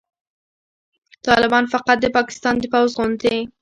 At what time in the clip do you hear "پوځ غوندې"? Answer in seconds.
2.73-3.37